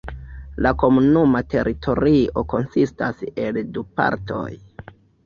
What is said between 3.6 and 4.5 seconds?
du partoj.